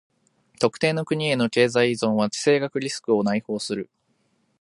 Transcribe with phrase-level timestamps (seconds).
[0.59, 3.87] 特定の国への経済依存は地政学リスクを内包する。